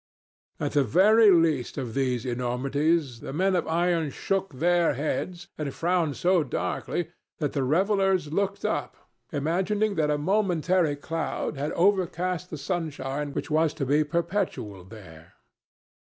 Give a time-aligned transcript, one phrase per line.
[0.59, 5.71] At the very least of these enormities the men of iron shook their heads and
[5.71, 8.97] frowned so darkly that the revellers looked up,
[9.31, 15.33] imagining that a momentary cloud had overcast the sunshine which was to be perpetual there.